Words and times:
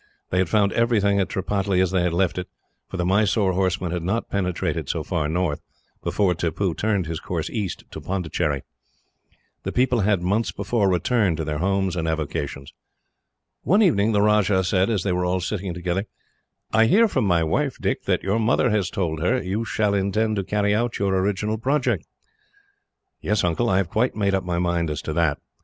They 0.31 0.39
had 0.39 0.49
found 0.49 0.73
everything 0.73 1.19
at 1.19 1.29
Tripataly 1.29 1.79
as 1.79 1.91
they 1.91 2.01
had 2.01 2.11
left 2.11 2.39
it, 2.39 2.47
for 2.89 2.97
the 2.97 3.05
Mysore 3.05 3.53
horsemen 3.53 3.91
had 3.91 4.01
not 4.01 4.31
penetrated 4.31 4.89
so 4.89 5.03
far 5.03 5.29
north, 5.29 5.61
before 6.01 6.33
Tippoo 6.33 6.73
turned 6.73 7.05
his 7.05 7.19
course 7.19 7.51
east 7.51 7.83
to 7.91 8.01
Pondicherry. 8.01 8.63
The 9.61 9.71
people 9.71 9.99
had, 9.99 10.23
months 10.23 10.51
before, 10.51 10.89
returned 10.89 11.37
to 11.37 11.43
their 11.45 11.59
homes 11.59 11.95
and 11.95 12.07
avocations. 12.07 12.73
One 13.61 13.83
evening 13.83 14.11
the 14.11 14.23
Rajah 14.23 14.63
said, 14.63 14.89
as 14.89 15.03
they 15.03 15.11
were 15.11 15.23
all 15.23 15.39
sitting 15.39 15.71
together: 15.71 16.07
"I 16.73 16.87
hear 16.87 17.07
from 17.07 17.25
my 17.25 17.43
wife, 17.43 17.77
Dick, 17.79 18.05
that 18.05 18.23
your 18.23 18.39
mother 18.39 18.71
has 18.71 18.89
told 18.89 19.19
her 19.21 19.39
you 19.43 19.65
still 19.65 19.93
intend 19.93 20.35
to 20.37 20.43
carry 20.43 20.73
out 20.73 20.97
your 20.97 21.13
original 21.15 21.59
project." 21.59 22.07
"Yes, 23.21 23.43
Uncle. 23.43 23.69
I 23.69 23.77
have 23.77 23.91
quite 23.91 24.15
made 24.15 24.33
up 24.33 24.43
my 24.43 24.57
mind 24.57 24.89
as 24.89 25.03
to 25.03 25.13
that. 25.13 25.37